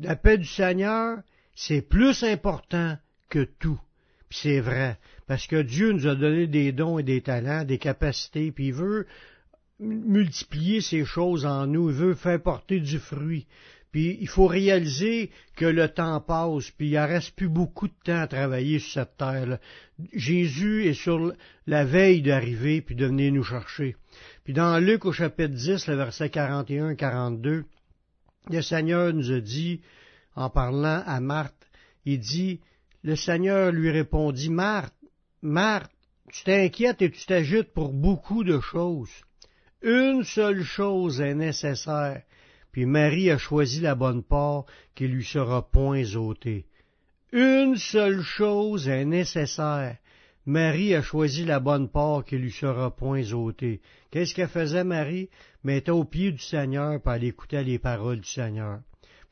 La 0.00 0.14
paix 0.14 0.38
du 0.38 0.44
Seigneur, 0.44 1.18
c'est 1.54 1.82
plus 1.82 2.22
important 2.22 2.96
que 3.28 3.44
tout. 3.58 3.80
Puis 4.28 4.38
c'est 4.42 4.60
vrai. 4.60 4.98
Parce 5.26 5.46
que 5.46 5.62
Dieu 5.62 5.92
nous 5.92 6.06
a 6.06 6.14
donné 6.14 6.46
des 6.46 6.72
dons 6.72 6.98
et 6.98 7.02
des 7.02 7.20
talents, 7.20 7.64
des 7.64 7.78
capacités, 7.78 8.52
puis 8.52 8.68
il 8.68 8.74
veut 8.74 9.06
multiplier 9.78 10.80
ces 10.80 11.04
choses 11.04 11.44
en 11.44 11.66
nous, 11.66 11.90
il 11.90 11.96
veut 11.96 12.14
faire 12.14 12.42
porter 12.42 12.80
du 12.80 12.98
fruit. 12.98 13.46
Puis 13.92 14.18
il 14.20 14.28
faut 14.28 14.46
réaliser 14.46 15.30
que 15.56 15.64
le 15.64 15.88
temps 15.88 16.20
passe, 16.20 16.70
puis 16.70 16.88
il 16.88 17.00
ne 17.00 17.06
reste 17.06 17.34
plus 17.34 17.48
beaucoup 17.48 17.88
de 17.88 17.94
temps 18.04 18.20
à 18.20 18.26
travailler 18.26 18.78
sur 18.78 18.92
cette 18.92 19.16
terre. 19.16 19.58
Jésus 20.12 20.86
est 20.86 20.94
sur 20.94 21.32
la 21.66 21.84
veille 21.84 22.20
d'arriver, 22.20 22.82
puis 22.82 22.94
de 22.94 23.06
venir 23.06 23.32
nous 23.32 23.44
chercher. 23.44 23.96
Puis 24.44 24.52
dans 24.52 24.78
Luc 24.78 25.04
au 25.06 25.12
chapitre 25.12 25.54
10, 25.54 25.86
le 25.86 25.94
verset 25.94 26.28
41-42, 26.28 27.64
le 28.50 28.62
Seigneur 28.62 29.12
nous 29.12 29.32
a 29.32 29.40
dit, 29.40 29.80
en 30.34 30.50
parlant 30.50 31.02
à 31.06 31.20
Marthe, 31.20 31.66
il 32.04 32.18
dit, 32.18 32.60
le 33.02 33.16
Seigneur 33.16 33.72
lui 33.72 33.90
répondit, 33.90 34.50
Marthe, 34.50 34.94
Marthe, 35.42 35.92
tu 36.32 36.44
t'inquiètes 36.44 37.02
et 37.02 37.10
tu 37.10 37.26
t'agites 37.26 37.72
pour 37.72 37.92
beaucoup 37.92 38.44
de 38.44 38.60
choses. 38.60 39.10
Une 39.82 40.24
seule 40.24 40.64
chose 40.64 41.20
est 41.20 41.34
nécessaire, 41.34 42.22
puis 42.72 42.86
Marie 42.86 43.30
a 43.30 43.38
choisi 43.38 43.80
la 43.80 43.94
bonne 43.94 44.22
part 44.22 44.64
qui 44.94 45.06
lui 45.06 45.24
sera 45.24 45.70
point 45.70 46.04
ôtée. 46.14 46.66
Une 47.32 47.76
seule 47.76 48.22
chose 48.22 48.88
est 48.88 49.04
nécessaire. 49.04 49.98
Marie 50.46 50.94
a 50.94 51.02
choisi 51.02 51.44
la 51.44 51.58
bonne 51.58 51.88
part 51.88 52.24
qui 52.24 52.38
lui 52.38 52.52
sera 52.52 52.94
point 52.94 53.32
ôtée. 53.32 53.80
Qu'est-ce 54.10 54.34
qu'elle 54.34 54.48
faisait, 54.48 54.84
Marie? 54.84 55.28
Mettait 55.64 55.90
au 55.90 56.04
pied 56.04 56.30
du 56.30 56.38
Seigneur, 56.38 57.02
pour 57.02 57.12
elle 57.12 57.24
écoutait 57.24 57.64
les 57.64 57.78
paroles 57.78 58.20
du 58.20 58.28
Seigneur. 58.28 58.80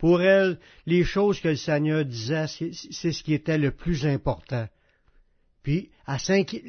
Pour 0.05 0.21
elle, 0.21 0.59
les 0.85 1.03
choses 1.03 1.41
que 1.41 1.49
le 1.49 1.57
Seigneur 1.57 2.05
disait, 2.05 2.45
c'est 2.47 3.11
ce 3.11 3.23
qui 3.23 3.33
était 3.33 3.57
le 3.57 3.71
plus 3.71 4.05
important. 4.05 4.69
Puis, 5.63 5.89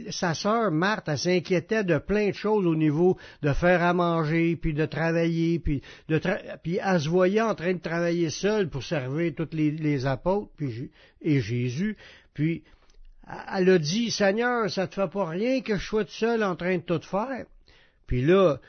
sa 0.09 0.33
sœur 0.33 0.71
Marthe, 0.71 1.09
elle 1.09 1.17
s'inquiétait 1.17 1.83
de 1.83 1.97
plein 1.97 2.29
de 2.29 2.33
choses 2.35 2.65
au 2.65 2.77
niveau 2.77 3.17
de 3.41 3.51
faire 3.51 3.83
à 3.83 3.93
manger, 3.93 4.55
puis 4.55 4.73
de 4.73 4.85
travailler, 4.85 5.59
puis, 5.59 5.81
de 6.07 6.21
elle 6.63 7.01
se 7.01 7.09
voyait 7.09 7.41
en 7.41 7.55
train 7.55 7.73
de 7.73 7.81
travailler 7.81 8.29
seule 8.29 8.69
pour 8.69 8.83
servir 8.83 9.33
tous 9.35 9.49
les, 9.51 10.05
apôtres 10.05 10.53
et 11.21 11.41
Jésus. 11.41 11.97
Puis, 12.33 12.63
elle 13.53 13.69
a 13.69 13.77
dit, 13.79 14.11
Seigneur, 14.11 14.69
ça 14.71 14.87
te 14.87 14.95
fait 14.95 15.11
pas 15.11 15.27
rien 15.27 15.59
que 15.59 15.75
je 15.75 15.85
sois 15.85 16.05
seul 16.07 16.41
en 16.41 16.55
train 16.55 16.77
de 16.77 16.83
tout 16.83 17.01
faire. 17.01 17.47
Puis 18.07 18.21
là, 18.21 18.61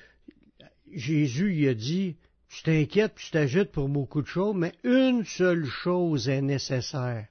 Jésus 0.92 1.50
lui 1.50 1.68
a 1.68 1.74
dit, 1.74 2.16
tu 2.56 2.62
t'inquiètes, 2.62 3.16
tu 3.16 3.30
t'agites 3.30 3.70
pour 3.70 3.90
beaucoup 3.90 4.22
de 4.22 4.26
choses, 4.26 4.54
mais 4.56 4.72
une 4.82 5.24
seule 5.26 5.66
chose 5.66 6.30
est 6.30 6.40
nécessaire. 6.40 7.26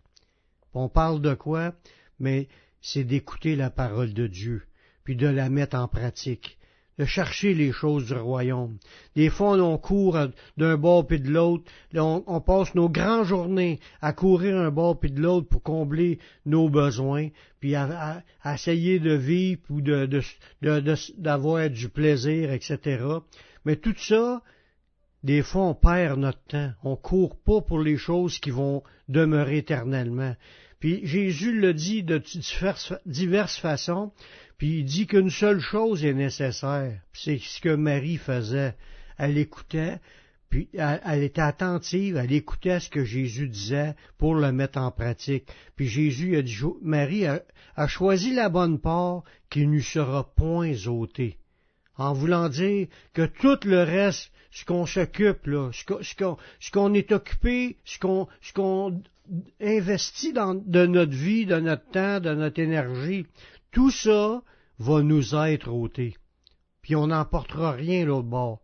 On 0.76 0.88
parle 0.88 1.20
de 1.20 1.34
quoi? 1.34 1.74
Mais 2.20 2.48
c'est 2.80 3.04
d'écouter 3.04 3.56
la 3.56 3.72
parole 3.72 4.14
de 4.14 4.28
Dieu, 4.28 4.62
puis 5.04 5.16
de 5.16 5.26
la 5.26 5.50
mettre 5.50 5.78
en 5.78 5.88
pratique, 5.88 6.60
de 7.00 7.06
chercher 7.06 7.56
les 7.56 7.72
choses 7.72 8.06
du 8.06 8.14
royaume. 8.14 8.78
Des 9.16 9.30
fois, 9.30 9.54
on 9.54 9.80
court 9.80 10.16
d'un 10.58 10.78
bord 10.78 11.08
puis 11.08 11.20
de 11.20 11.32
l'autre, 11.32 11.64
on, 11.96 12.42
passe 12.42 12.76
nos 12.76 12.88
grandes 12.88 13.26
journées 13.26 13.80
à 14.02 14.14
courir 14.14 14.56
un 14.58 14.70
bord 14.70 15.00
puis 15.00 15.12
de 15.12 15.22
l'autre 15.24 15.48
pour 15.48 15.64
combler 15.64 16.20
nos 16.46 16.70
besoins, 16.70 17.30
puis 17.60 17.74
à, 17.74 18.22
essayer 18.46 19.00
de 19.00 19.14
vivre 19.14 19.62
ou 19.72 19.82
d'avoir 19.82 21.70
du 21.72 21.90
plaisir, 21.90 22.52
etc. 22.52 23.04
Mais 23.66 23.78
tout 23.78 23.96
ça, 23.98 24.44
des 25.26 25.42
fois, 25.42 25.64
on 25.64 25.74
perd 25.74 26.20
notre 26.20 26.44
temps. 26.48 26.72
On 26.84 26.96
court 26.96 27.36
pas 27.36 27.60
pour 27.60 27.80
les 27.80 27.98
choses 27.98 28.38
qui 28.38 28.52
vont 28.52 28.84
demeurer 29.10 29.58
éternellement. 29.58 30.36
Puis 30.80 31.04
Jésus 31.04 31.60
le 31.60 31.74
dit 31.74 32.04
de 32.04 32.22
diverses, 33.08 33.58
façons, 33.58 34.12
puis 34.60 34.80
il 34.80 34.86
dit 34.86 35.08
qu'une 35.08 35.32
seule 35.32 35.60
chose 35.60 36.06
est 36.06 36.14
nécessaire. 36.14 37.02
C'est 37.12 37.40
ce 37.40 37.60
que 37.60 37.74
Marie 37.74 38.18
faisait. 38.18 38.76
Elle 39.18 39.40
écoutait, 39.40 39.98
puis 40.52 40.70
elle, 40.74 41.24
était 41.24 41.42
attentive, 41.42 42.18
elle 42.18 42.32
écoutait 42.32 42.80
ce 42.80 42.92
que 42.92 43.04
Jésus 43.04 43.50
disait 43.50 43.96
pour 44.20 44.36
le 44.36 44.52
mettre 44.52 44.78
en 44.78 44.92
pratique. 44.92 45.48
Puis 45.76 45.88
Jésus 45.88 46.38
a 46.38 46.44
dit, 46.44 46.56
Marie 46.84 47.26
a, 47.26 47.42
a 47.76 47.88
choisi 47.88 48.32
la 48.32 48.50
bonne 48.50 48.80
part 48.80 49.24
qui 49.50 49.66
ne 49.66 49.80
sera 49.80 50.36
point 50.36 50.76
ôtée 50.86 51.40
en 51.98 52.14
voulant 52.14 52.50
dire 52.50 52.88
que 53.14 53.26
tout 53.26 53.60
le 53.66 53.84
reste, 53.84 54.32
ce 54.56 54.64
qu'on 54.64 54.86
s'occupe, 54.86 55.48
là, 55.48 55.70
ce 55.74 56.72
qu'on 56.72 56.94
est 56.94 57.12
occupé, 57.12 57.78
ce 57.84 58.00
qu'on 58.00 59.02
investit 59.60 60.32
dans, 60.32 60.56
de 60.56 60.86
notre 60.86 61.12
vie, 61.12 61.46
de 61.46 61.60
notre 61.60 61.86
temps, 61.92 62.22
de 62.22 62.34
notre 62.34 62.62
énergie, 62.62 63.26
tout 63.74 63.92
ça 63.92 64.42
va 64.80 65.02
nous 65.02 65.36
être 65.36 65.68
ôté. 65.68 66.16
Puis 66.82 66.96
on 66.96 67.08
n'emportera 67.08 67.74
rien 67.74 68.06
l'autre 68.06 68.30
bord. 68.30 68.62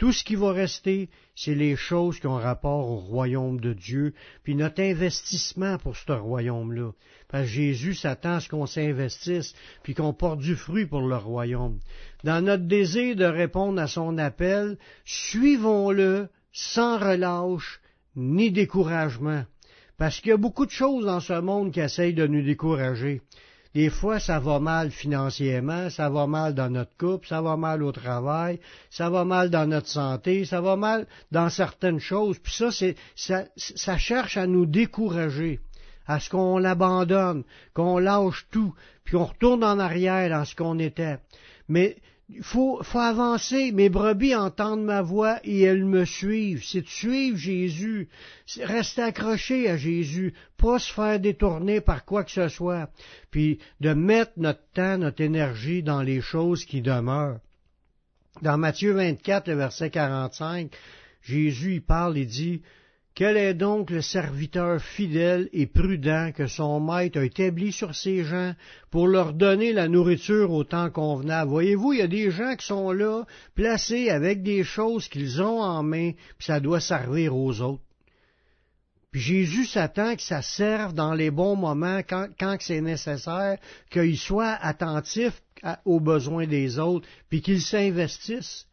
Tout 0.00 0.12
ce 0.12 0.24
qui 0.24 0.34
va 0.34 0.52
rester, 0.52 1.10
c'est 1.36 1.54
les 1.54 1.76
choses 1.76 2.20
qui 2.20 2.26
ont 2.26 2.36
rapport 2.38 2.88
au 2.88 2.96
royaume 2.96 3.60
de 3.60 3.74
Dieu, 3.74 4.14
puis 4.42 4.54
notre 4.54 4.80
investissement 4.80 5.76
pour 5.76 5.94
ce 5.94 6.12
royaume-là. 6.12 6.92
Parce 7.28 7.44
que 7.44 7.50
Jésus 7.50 7.92
s'attend 7.92 8.36
à 8.36 8.40
ce 8.40 8.48
qu'on 8.48 8.64
s'investisse, 8.64 9.54
puis 9.82 9.92
qu'on 9.92 10.14
porte 10.14 10.38
du 10.38 10.56
fruit 10.56 10.86
pour 10.86 11.02
le 11.02 11.16
royaume. 11.16 11.80
Dans 12.24 12.42
notre 12.42 12.64
désir 12.64 13.14
de 13.14 13.26
répondre 13.26 13.78
à 13.78 13.88
son 13.88 14.16
appel, 14.16 14.78
suivons-le 15.04 16.30
sans 16.50 16.98
relâche 16.98 17.82
ni 18.16 18.50
découragement. 18.50 19.44
Parce 19.98 20.18
qu'il 20.18 20.30
y 20.30 20.32
a 20.32 20.38
beaucoup 20.38 20.64
de 20.64 20.70
choses 20.70 21.04
dans 21.04 21.20
ce 21.20 21.38
monde 21.38 21.72
qui 21.72 21.80
essayent 21.80 22.14
de 22.14 22.26
nous 22.26 22.42
décourager. 22.42 23.20
Des 23.72 23.88
fois, 23.88 24.18
ça 24.18 24.40
va 24.40 24.58
mal 24.58 24.90
financièrement, 24.90 25.90
ça 25.90 26.08
va 26.08 26.26
mal 26.26 26.54
dans 26.54 26.70
notre 26.70 26.96
couple, 26.96 27.28
ça 27.28 27.40
va 27.40 27.56
mal 27.56 27.84
au 27.84 27.92
travail, 27.92 28.58
ça 28.90 29.10
va 29.10 29.24
mal 29.24 29.48
dans 29.48 29.68
notre 29.68 29.86
santé, 29.86 30.44
ça 30.44 30.60
va 30.60 30.74
mal 30.74 31.06
dans 31.30 31.48
certaines 31.50 32.00
choses. 32.00 32.38
Puis 32.40 32.52
ça, 32.52 32.72
c'est, 32.72 32.96
ça, 33.14 33.44
ça 33.56 33.96
cherche 33.96 34.36
à 34.36 34.48
nous 34.48 34.66
décourager, 34.66 35.60
à 36.08 36.18
ce 36.18 36.30
qu'on 36.30 36.58
l'abandonne, 36.58 37.44
qu'on 37.72 37.98
lâche 37.98 38.46
tout, 38.50 38.74
puis 39.04 39.14
on 39.14 39.26
retourne 39.26 39.62
en 39.62 39.78
arrière 39.78 40.28
dans 40.30 40.44
ce 40.44 40.56
qu'on 40.56 40.80
était. 40.80 41.18
Mais 41.68 41.96
faut, 42.42 42.82
faut, 42.82 42.98
avancer. 42.98 43.72
Mes 43.72 43.88
brebis 43.88 44.34
entendent 44.34 44.84
ma 44.84 45.02
voix 45.02 45.38
et 45.44 45.62
elles 45.62 45.84
me 45.84 46.04
suivent. 46.04 46.64
C'est 46.64 46.82
de 46.82 46.88
suivre 46.88 47.36
Jésus. 47.36 48.08
Rester 48.60 49.02
accroché 49.02 49.68
à 49.68 49.76
Jésus. 49.76 50.34
Pas 50.56 50.78
se 50.78 50.92
faire 50.92 51.20
détourner 51.20 51.80
par 51.80 52.04
quoi 52.04 52.24
que 52.24 52.30
ce 52.30 52.48
soit. 52.48 52.90
Puis 53.30 53.58
de 53.80 53.92
mettre 53.94 54.32
notre 54.36 54.64
temps, 54.72 54.98
notre 54.98 55.22
énergie 55.22 55.82
dans 55.82 56.02
les 56.02 56.20
choses 56.20 56.64
qui 56.64 56.82
demeurent. 56.82 57.40
Dans 58.42 58.56
Matthieu 58.56 58.92
24, 58.92 59.48
le 59.48 59.54
verset 59.54 59.90
45, 59.90 60.72
Jésus 61.22 61.74
y 61.74 61.80
parle 61.80 62.16
et 62.16 62.24
dit, 62.24 62.62
quel 63.14 63.36
est 63.36 63.54
donc 63.54 63.90
le 63.90 64.02
serviteur 64.02 64.80
fidèle 64.80 65.48
et 65.52 65.66
prudent 65.66 66.30
que 66.32 66.46
son 66.46 66.80
maître 66.80 67.18
a 67.18 67.24
établi 67.24 67.72
sur 67.72 67.94
ses 67.94 68.24
gens 68.24 68.54
pour 68.90 69.08
leur 69.08 69.34
donner 69.34 69.72
la 69.72 69.88
nourriture 69.88 70.52
au 70.52 70.64
temps 70.64 70.90
convenable? 70.90 71.50
Voyez-vous, 71.50 71.92
il 71.92 71.98
y 71.98 72.02
a 72.02 72.06
des 72.06 72.30
gens 72.30 72.54
qui 72.56 72.66
sont 72.66 72.92
là, 72.92 73.24
placés 73.54 74.10
avec 74.10 74.42
des 74.42 74.62
choses 74.62 75.08
qu'ils 75.08 75.42
ont 75.42 75.60
en 75.60 75.82
main, 75.82 76.12
puis 76.38 76.46
ça 76.46 76.60
doit 76.60 76.80
servir 76.80 77.36
aux 77.36 77.60
autres. 77.60 77.82
Puis 79.10 79.20
Jésus 79.20 79.66
s'attend 79.66 80.14
que 80.14 80.22
ça 80.22 80.40
serve 80.40 80.94
dans 80.94 81.14
les 81.14 81.32
bons 81.32 81.56
moments, 81.56 82.00
quand, 82.08 82.56
c'est 82.60 82.80
nécessaire, 82.80 83.58
qu'il 83.90 84.16
soit 84.16 84.54
attentif 84.54 85.42
aux 85.84 86.00
besoins 86.00 86.46
des 86.46 86.78
autres, 86.78 87.08
puis 87.28 87.42
qu'il 87.42 87.60
s'investisse 87.60 88.66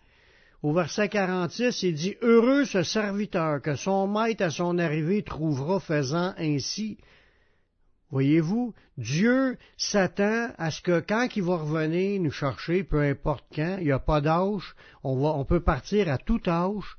au 0.68 0.74
verset 0.74 1.08
46, 1.08 1.84
il 1.84 1.94
dit 1.94 2.16
Heureux 2.22 2.66
ce 2.66 2.84
serviteur 2.84 3.62
que 3.62 3.76
son 3.76 4.06
maître 4.06 4.44
à 4.44 4.50
son 4.50 4.78
arrivée 4.80 5.24
trouvera 5.24 5.80
faisant 5.80 6.34
ainsi. 6.38 6.98
Voyez-vous, 8.12 8.74
Dieu 8.98 9.58
s'attend 9.78 10.50
à 10.58 10.70
ce 10.70 10.82
que 10.82 11.00
quand 11.00 11.30
il 11.38 11.44
va 11.44 11.56
revenir 11.56 12.20
nous 12.20 12.32
chercher, 12.32 12.84
peu 12.84 13.00
importe 13.00 13.46
quand, 13.56 13.78
il 13.80 13.86
n'y 13.86 13.94
a 13.94 14.00
pas 14.00 14.20
d'âge, 14.20 14.76
on, 15.06 15.46
peut 15.46 15.62
partir 15.62 16.12
à 16.12 16.18
tout 16.18 16.42
âge. 16.48 16.98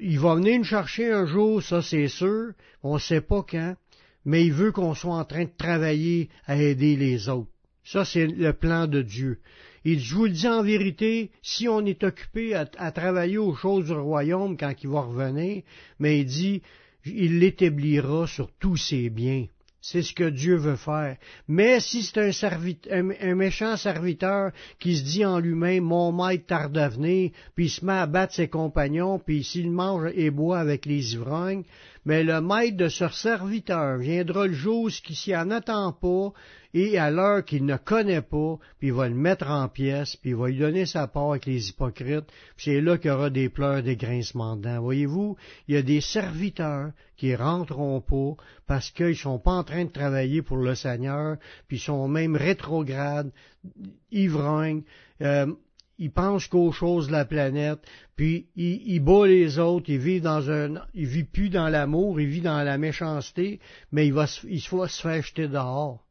Il 0.00 0.18
va 0.18 0.34
venir 0.34 0.58
nous 0.58 0.64
chercher 0.64 1.12
un 1.12 1.26
jour, 1.26 1.62
ça 1.62 1.80
c'est 1.80 2.08
sûr, 2.08 2.54
on 2.82 2.94
ne 2.94 2.98
sait 2.98 3.20
pas 3.20 3.44
quand, 3.48 3.76
mais 4.24 4.44
il 4.44 4.52
veut 4.52 4.72
qu'on 4.72 4.94
soit 4.94 5.14
en 5.14 5.24
train 5.24 5.44
de 5.44 5.56
travailler 5.56 6.28
à 6.44 6.56
aider 6.56 6.96
les 6.96 7.28
autres. 7.28 7.50
Ça, 7.84 8.04
c'est 8.04 8.26
le 8.26 8.52
plan 8.52 8.86
de 8.86 9.02
Dieu. 9.02 9.38
Il 9.84 10.00
je 10.00 10.14
vous 10.14 10.24
le 10.24 10.30
dis 10.30 10.48
en 10.48 10.62
vérité, 10.62 11.30
si 11.42 11.68
on 11.68 11.84
est 11.84 12.02
occupé 12.04 12.54
à, 12.54 12.90
travailler 12.90 13.38
aux 13.38 13.54
choses 13.54 13.86
du 13.86 13.92
royaume 13.92 14.56
quand 14.56 14.72
il 14.82 14.88
va 14.88 15.02
revenir, 15.02 15.62
mais 15.98 16.20
il 16.20 16.24
dit, 16.24 16.62
il 17.04 17.38
l'établira 17.38 18.26
sur 18.26 18.50
tous 18.58 18.76
ses 18.76 19.10
biens. 19.10 19.46
C'est 19.82 20.00
ce 20.00 20.14
que 20.14 20.30
Dieu 20.30 20.56
veut 20.56 20.76
faire. 20.76 21.18
Mais 21.46 21.78
si 21.78 22.02
c'est 22.02 22.16
un, 22.90 23.34
méchant 23.34 23.76
serviteur 23.76 24.52
qui 24.78 24.96
se 24.96 25.04
dit 25.04 25.26
en 25.26 25.38
lui-même, 25.38 25.84
mon 25.84 26.10
maître 26.10 26.46
tarde 26.46 26.78
à 26.78 26.88
venir, 26.88 27.32
puis 27.54 27.66
il 27.66 27.70
se 27.70 27.84
met 27.84 27.92
à 27.92 28.06
battre 28.06 28.32
ses 28.32 28.48
compagnons, 28.48 29.18
puis 29.18 29.44
s'il 29.44 29.70
mange 29.70 30.10
et 30.14 30.30
boit 30.30 30.58
avec 30.58 30.86
les 30.86 31.12
ivrognes, 31.12 31.64
mais 32.04 32.22
le 32.22 32.40
maître 32.40 32.76
de 32.76 32.88
ce 32.88 33.08
serviteur 33.08 33.98
viendra 33.98 34.46
le 34.46 34.52
jour 34.52 34.90
qui 34.90 35.14
s'y 35.14 35.34
en 35.34 35.50
attend 35.50 35.92
pas, 35.92 36.32
et 36.74 36.98
à 36.98 37.10
l'heure 37.10 37.44
qu'il 37.44 37.64
ne 37.64 37.76
connaît 37.76 38.20
pas, 38.20 38.58
puis 38.78 38.88
il 38.88 38.92
va 38.92 39.08
le 39.08 39.14
mettre 39.14 39.48
en 39.48 39.68
pièces, 39.68 40.16
puis 40.16 40.30
il 40.30 40.36
va 40.36 40.48
lui 40.48 40.58
donner 40.58 40.86
sa 40.86 41.06
part 41.06 41.30
avec 41.30 41.46
les 41.46 41.68
hypocrites, 41.68 42.26
puis 42.56 42.64
c'est 42.64 42.80
là 42.80 42.98
qu'il 42.98 43.10
y 43.10 43.14
aura 43.14 43.30
des 43.30 43.48
pleurs, 43.48 43.82
des 43.82 43.96
grincements 43.96 44.56
de 44.56 44.76
Voyez-vous, 44.76 45.36
il 45.68 45.76
y 45.76 45.78
a 45.78 45.82
des 45.82 46.00
serviteurs 46.00 46.90
qui 47.16 47.34
rentreront 47.36 48.00
pas 48.00 48.42
parce 48.66 48.90
qu'ils 48.90 49.16
sont 49.16 49.38
pas 49.38 49.52
en 49.52 49.62
train 49.62 49.84
de 49.84 49.90
travailler 49.90 50.42
pour 50.42 50.56
le 50.56 50.74
Seigneur, 50.74 51.36
puis 51.68 51.76
ils 51.76 51.80
sont 51.80 52.08
même 52.08 52.34
rétrogrades, 52.34 53.30
ivrognes, 54.10 54.82
euh, 55.22 55.46
il 55.98 56.10
pense 56.10 56.46
qu'aux 56.46 56.72
choses 56.72 57.06
de 57.08 57.12
la 57.12 57.24
planète, 57.24 57.80
puis 58.16 58.46
il, 58.56 59.00
bat 59.00 59.26
les 59.26 59.58
autres, 59.58 59.90
il 59.90 59.98
vit 59.98 60.20
dans 60.20 60.50
un, 60.50 60.82
il 60.94 61.06
vit 61.06 61.24
plus 61.24 61.50
dans 61.50 61.68
l'amour, 61.68 62.20
il 62.20 62.28
vit 62.28 62.40
dans 62.40 62.62
la 62.62 62.78
méchanceté, 62.78 63.60
mais 63.92 64.06
il 64.06 64.12
va, 64.12 64.26
il 64.48 64.60
se 64.60 65.02
faire 65.02 65.22
jeter 65.22 65.48
dehors. 65.48 66.04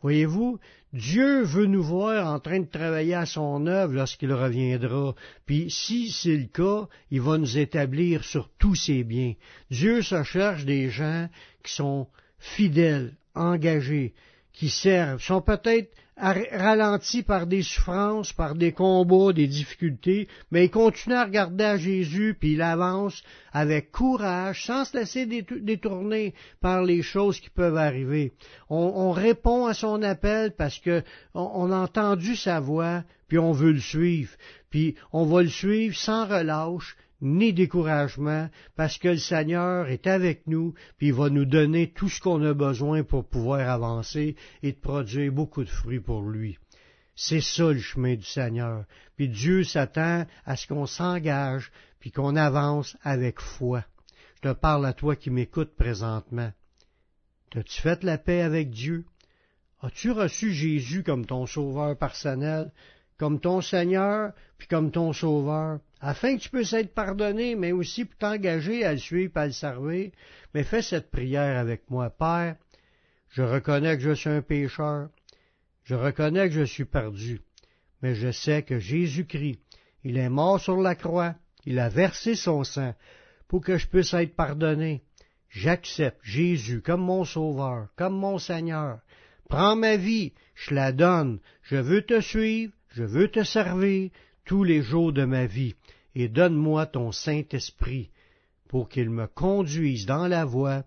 Voyez-vous, 0.00 0.60
Dieu 0.92 1.42
veut 1.42 1.66
nous 1.66 1.82
voir 1.82 2.32
en 2.32 2.38
train 2.38 2.60
de 2.60 2.70
travailler 2.70 3.14
à 3.14 3.26
son 3.26 3.66
œuvre 3.66 3.94
lorsqu'il 3.94 4.32
reviendra. 4.32 5.14
Puis 5.44 5.70
si 5.70 6.10
c'est 6.10 6.36
le 6.36 6.46
cas, 6.46 6.88
il 7.10 7.20
va 7.20 7.36
nous 7.36 7.58
établir 7.58 8.24
sur 8.24 8.48
tous 8.58 8.76
ses 8.76 9.04
biens. 9.04 9.34
Dieu 9.70 10.02
se 10.02 10.22
cherche 10.22 10.64
des 10.64 10.88
gens 10.88 11.28
qui 11.64 11.72
sont 11.72 12.06
fidèles, 12.38 13.16
engagés, 13.34 14.14
qui 14.58 14.70
servent, 14.70 15.22
sont 15.22 15.40
peut-être 15.40 15.94
ralenti 16.16 17.22
par 17.22 17.46
des 17.46 17.62
souffrances, 17.62 18.32
par 18.32 18.56
des 18.56 18.72
combats, 18.72 19.32
des 19.32 19.46
difficultés, 19.46 20.26
mais 20.50 20.64
il 20.64 20.70
continue 20.70 21.14
à 21.14 21.24
regarder 21.24 21.62
à 21.62 21.76
Jésus, 21.76 22.36
puis 22.38 22.54
il 22.54 22.62
avance 22.62 23.22
avec 23.52 23.92
courage, 23.92 24.66
sans 24.66 24.84
se 24.84 24.96
laisser 24.96 25.26
détourner 25.26 26.34
par 26.60 26.82
les 26.82 27.02
choses 27.02 27.38
qui 27.38 27.50
peuvent 27.50 27.76
arriver. 27.76 28.32
On, 28.68 29.12
répond 29.12 29.66
à 29.66 29.74
son 29.74 30.02
appel 30.02 30.50
parce 30.58 30.80
que 30.80 31.04
on, 31.34 31.70
a 31.70 31.76
entendu 31.76 32.34
sa 32.34 32.58
voix, 32.58 33.04
puis 33.28 33.38
on 33.38 33.52
veut 33.52 33.70
le 33.70 33.80
suivre, 33.80 34.32
puis 34.70 34.96
on 35.12 35.24
va 35.24 35.42
le 35.42 35.48
suivre 35.48 35.96
sans 35.96 36.26
relâche, 36.26 36.96
ni 37.20 37.52
découragement, 37.52 38.48
parce 38.76 38.98
que 38.98 39.08
le 39.08 39.18
Seigneur 39.18 39.88
est 39.88 40.06
avec 40.06 40.46
nous, 40.46 40.74
puis 40.96 41.08
il 41.08 41.14
va 41.14 41.30
nous 41.30 41.44
donner 41.44 41.92
tout 41.92 42.08
ce 42.08 42.20
qu'on 42.20 42.42
a 42.44 42.54
besoin 42.54 43.02
pour 43.02 43.28
pouvoir 43.28 43.68
avancer 43.68 44.36
et 44.62 44.72
de 44.72 44.78
produire 44.78 45.32
beaucoup 45.32 45.64
de 45.64 45.68
fruits 45.68 46.00
pour 46.00 46.22
lui. 46.22 46.58
C'est 47.16 47.40
ça 47.40 47.72
le 47.72 47.80
chemin 47.80 48.14
du 48.14 48.24
Seigneur. 48.24 48.84
Puis 49.16 49.28
Dieu 49.28 49.64
s'attend 49.64 50.24
à 50.44 50.56
ce 50.56 50.68
qu'on 50.68 50.86
s'engage, 50.86 51.72
puis 51.98 52.12
qu'on 52.12 52.36
avance 52.36 52.96
avec 53.02 53.40
foi. 53.40 53.84
Je 54.36 54.48
te 54.48 54.52
parle 54.54 54.86
à 54.86 54.92
toi 54.92 55.16
qui 55.16 55.30
m'écoutes 55.30 55.74
présentement. 55.74 56.52
T'as-tu 57.50 57.80
fait 57.80 58.04
la 58.04 58.18
paix 58.18 58.42
avec 58.42 58.70
Dieu? 58.70 59.04
As-tu 59.80 60.12
reçu 60.12 60.52
Jésus 60.52 61.02
comme 61.02 61.26
ton 61.26 61.46
sauveur 61.46 61.98
personnel, 61.98 62.70
comme 63.16 63.40
ton 63.40 63.60
Seigneur, 63.62 64.32
puis 64.56 64.68
comme 64.68 64.92
ton 64.92 65.12
sauveur, 65.12 65.80
afin 66.00 66.36
que 66.36 66.42
tu 66.42 66.50
puisses 66.50 66.72
être 66.72 66.94
pardonné, 66.94 67.56
mais 67.56 67.72
aussi 67.72 68.04
pour 68.04 68.16
t'engager 68.18 68.84
à 68.84 68.92
le 68.92 68.98
suivre, 68.98 69.32
à 69.36 69.46
le 69.46 69.52
servir? 69.52 70.10
Mais 70.54 70.64
fais 70.64 70.82
cette 70.82 71.10
prière 71.10 71.58
avec 71.58 71.90
moi. 71.90 72.10
Père, 72.10 72.56
je 73.30 73.42
reconnais 73.42 73.96
que 73.96 74.02
je 74.02 74.12
suis 74.12 74.30
un 74.30 74.42
pécheur. 74.42 75.08
Je 75.84 75.94
reconnais 75.94 76.48
que 76.48 76.54
je 76.54 76.64
suis 76.64 76.84
perdu. 76.84 77.40
Mais 78.02 78.14
je 78.14 78.30
sais 78.30 78.62
que 78.62 78.78
Jésus-Christ, 78.78 79.60
il 80.04 80.18
est 80.18 80.28
mort 80.28 80.60
sur 80.60 80.80
la 80.80 80.94
croix. 80.94 81.34
Il 81.64 81.78
a 81.78 81.88
versé 81.88 82.34
son 82.34 82.64
sang 82.64 82.94
pour 83.48 83.62
que 83.62 83.76
je 83.76 83.88
puisse 83.88 84.14
être 84.14 84.36
pardonné. 84.36 85.02
J'accepte 85.48 86.20
Jésus 86.22 86.82
comme 86.82 87.00
mon 87.00 87.24
sauveur, 87.24 87.88
comme 87.96 88.16
mon 88.16 88.38
Seigneur. 88.38 89.00
Prends 89.48 89.76
ma 89.76 89.96
vie, 89.96 90.34
je 90.54 90.74
la 90.74 90.92
donne. 90.92 91.40
Je 91.62 91.76
veux 91.76 92.02
te 92.02 92.20
suivre, 92.20 92.72
je 92.90 93.02
veux 93.02 93.28
te 93.28 93.42
servir 93.42 94.10
tous 94.44 94.62
les 94.62 94.82
jours 94.82 95.12
de 95.12 95.24
ma 95.24 95.46
vie. 95.46 95.74
Et 96.14 96.28
donne-moi 96.28 96.86
ton 96.86 97.12
Saint-Esprit 97.12 98.10
pour 98.68 98.88
qu'il 98.88 99.10
me 99.10 99.26
conduise 99.26 100.06
dans 100.06 100.26
la 100.26 100.44
voie 100.44 100.84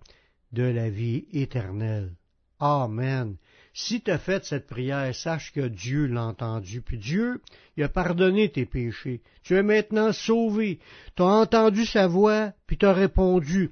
de 0.52 0.64
la 0.64 0.90
vie 0.90 1.26
éternelle. 1.32 2.14
Amen. 2.60 3.38
Si 3.74 4.02
tu 4.02 4.12
as 4.12 4.18
fait 4.18 4.44
cette 4.44 4.68
prière, 4.68 5.16
sache 5.16 5.54
que 5.54 5.68
Dieu 5.68 6.06
l'a 6.06 6.26
entendu. 6.26 6.82
Puis 6.82 6.98
Dieu, 6.98 7.42
il 7.78 7.84
a 7.84 7.90
pardonné 7.90 8.50
tes 8.50 8.66
péchés. 8.66 9.22
Tu 9.44 9.56
es 9.56 9.64
maintenant 9.64 10.12
sauvé. 10.12 10.80
Tu 11.16 11.24
as 11.24 11.26
entendu 11.26 11.86
sa 11.86 12.08
voix, 12.08 12.54
puis 12.68 12.78
tu 12.78 12.86
as 12.86 12.94
répondu. 12.94 13.72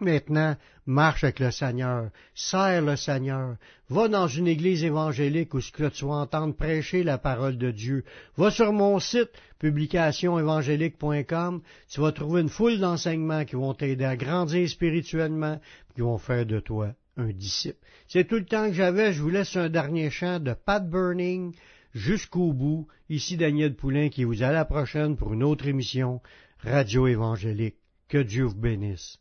Maintenant, 0.00 0.56
marche 0.86 1.22
avec 1.22 1.38
le 1.38 1.52
Seigneur, 1.52 2.10
serre 2.34 2.82
le 2.82 2.96
Seigneur, 2.96 3.56
va 3.88 4.08
dans 4.08 4.26
une 4.26 4.48
église 4.48 4.82
évangélique 4.82 5.54
où 5.54 5.60
tu 5.60 6.04
vas 6.04 6.14
entendre 6.14 6.54
prêcher 6.54 7.04
la 7.04 7.16
parole 7.16 7.58
de 7.58 7.70
Dieu. 7.70 8.04
Va 8.36 8.50
sur 8.50 8.72
mon 8.72 8.98
site, 8.98 9.30
publicationévangélique.com, 9.60 11.62
tu 11.88 12.00
vas 12.00 12.10
trouver 12.10 12.40
une 12.40 12.48
foule 12.48 12.80
d'enseignements 12.80 13.44
qui 13.44 13.54
vont 13.54 13.72
t'aider 13.72 14.04
à 14.04 14.16
grandir 14.16 14.68
spirituellement, 14.68 15.60
qui 15.94 16.00
vont 16.00 16.18
faire 16.18 16.44
de 16.44 16.58
toi 16.58 16.92
un 17.16 17.32
disciple. 17.32 17.78
C'est 18.08 18.26
tout 18.26 18.34
le 18.34 18.46
temps 18.46 18.66
que 18.66 18.74
j'avais, 18.74 19.12
je 19.12 19.22
vous 19.22 19.30
laisse 19.30 19.54
un 19.54 19.68
dernier 19.68 20.10
chant 20.10 20.40
de 20.40 20.54
Pat 20.54 20.84
Burning 20.84 21.54
jusqu'au 21.94 22.52
bout. 22.52 22.88
Ici 23.08 23.36
Daniel 23.36 23.76
Poulain 23.76 24.08
qui 24.08 24.24
vous 24.24 24.42
à 24.42 24.50
la 24.50 24.64
prochaine 24.64 25.16
pour 25.16 25.34
une 25.34 25.44
autre 25.44 25.68
émission 25.68 26.20
Radio 26.58 27.06
Évangélique. 27.06 27.76
Que 28.08 28.18
Dieu 28.18 28.44
vous 28.44 28.56
bénisse. 28.56 29.20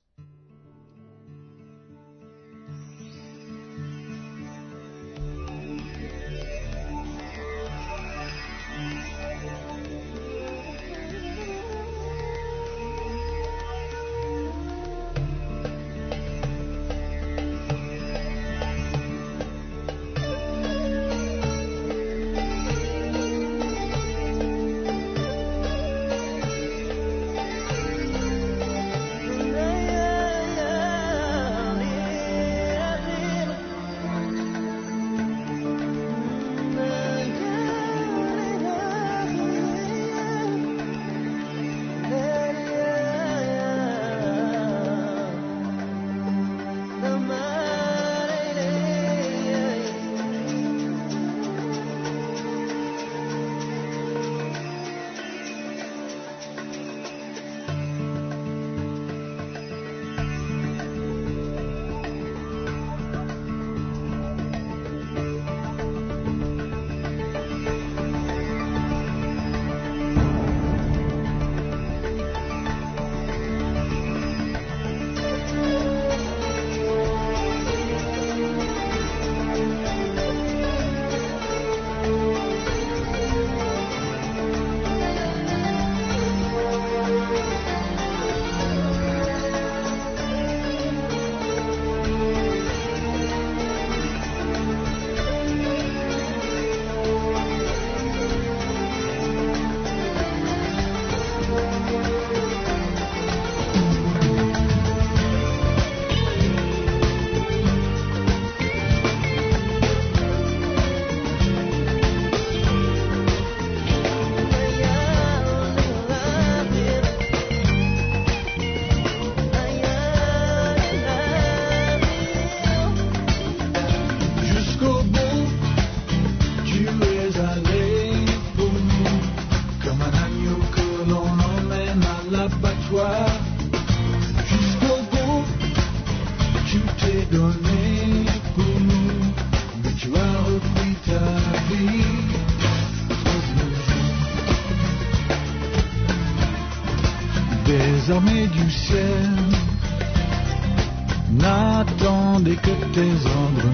Tes 152.93 153.01
ordres 153.01 153.73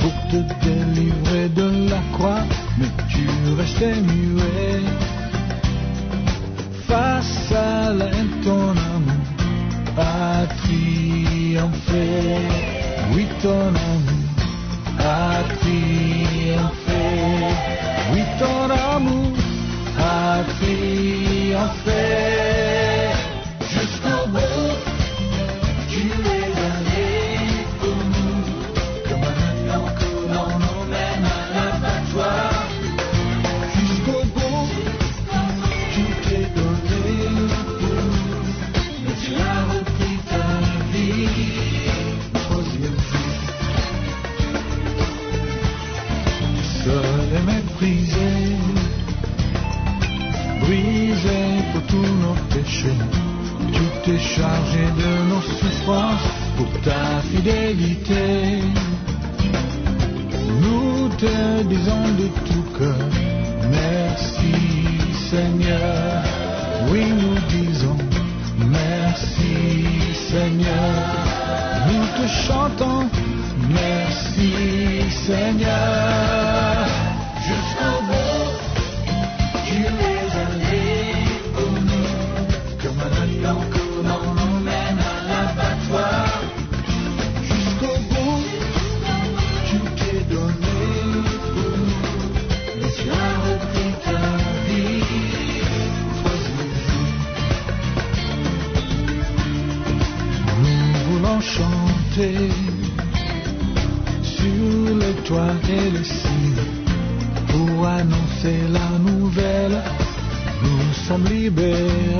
pour 0.00 0.12
te 0.30 0.40
délivrer 0.64 1.48
de 1.50 1.88
la 1.90 2.00
croix, 2.12 2.42
mais 2.78 2.90
tu 3.08 3.24
restais 3.56 3.94
pour 56.56 56.70
ta 56.82 57.20
fidélité. 57.30 58.62
Nous 60.62 61.08
te 61.16 61.62
disons 61.64 62.06
de 62.20 62.26
tout 62.48 62.66
cœur, 62.78 63.08
merci 63.70 64.54
Seigneur. 65.30 66.22
Oui, 66.90 67.04
nous 67.20 67.38
disons 67.48 67.96
merci 68.58 69.54
Seigneur. 70.30 70.92
Nous 71.88 72.06
te 72.18 72.28
chantons, 72.46 73.08
merci 73.68 74.52
Seigneur. 75.26 76.81
Annoncer 108.44 108.68
la 108.72 108.98
nouvelle. 108.98 109.82
Nous 110.62 110.92
sommes 111.06 111.24
libérés. 111.24 112.11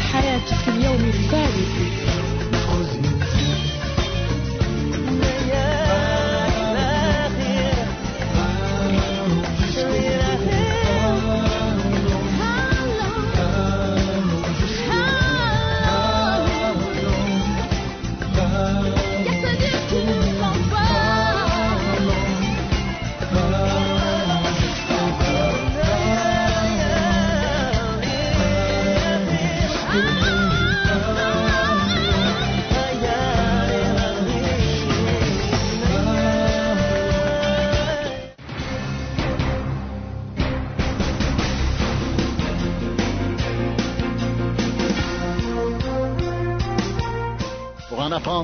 الحياة 0.00 0.38
في 0.64 0.68
اليوم 0.68 1.04
الثالث 1.08 1.39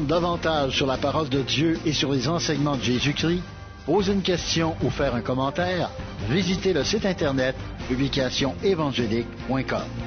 davantage 0.07 0.77
sur 0.77 0.87
la 0.87 0.97
parole 0.97 1.29
de 1.29 1.43
Dieu 1.43 1.79
et 1.85 1.93
sur 1.93 2.13
les 2.13 2.29
enseignements 2.29 2.77
de 2.77 2.83
Jésus-Christ, 2.83 3.43
poser 3.85 4.13
une 4.13 4.23
question 4.23 4.75
ou 4.83 4.91
faire 4.91 5.15
un 5.15 5.21
commentaire, 5.21 5.91
visitez 6.31 6.73
le 6.73 6.85
site 6.85 7.05
internet 7.07 7.55
publicationévangélique.com. 7.89 10.06